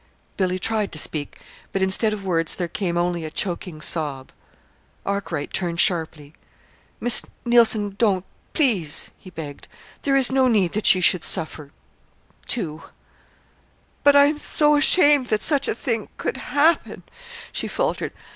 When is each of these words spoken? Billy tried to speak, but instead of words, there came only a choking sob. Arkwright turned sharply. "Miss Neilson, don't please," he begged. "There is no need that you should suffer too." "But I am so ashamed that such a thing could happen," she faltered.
Billy 0.35 0.57
tried 0.57 0.91
to 0.93 0.97
speak, 0.97 1.39
but 1.71 1.83
instead 1.83 2.11
of 2.11 2.25
words, 2.25 2.55
there 2.55 2.67
came 2.67 2.97
only 2.97 3.23
a 3.23 3.29
choking 3.29 3.81
sob. 3.81 4.31
Arkwright 5.05 5.53
turned 5.53 5.79
sharply. 5.79 6.33
"Miss 6.99 7.21
Neilson, 7.45 7.91
don't 7.99 8.25
please," 8.55 9.11
he 9.19 9.29
begged. 9.29 9.67
"There 10.01 10.15
is 10.17 10.31
no 10.31 10.47
need 10.47 10.71
that 10.71 10.95
you 10.95 11.01
should 11.01 11.23
suffer 11.23 11.69
too." 12.47 12.81
"But 14.03 14.15
I 14.15 14.25
am 14.25 14.39
so 14.39 14.75
ashamed 14.75 15.27
that 15.27 15.43
such 15.43 15.67
a 15.67 15.75
thing 15.75 16.09
could 16.17 16.37
happen," 16.37 17.03
she 17.51 17.67
faltered. 17.67 18.11